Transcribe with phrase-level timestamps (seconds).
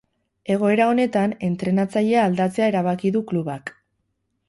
[0.53, 3.75] Egoera honetan, entrenatzailea aldatzea erabaki du klubak.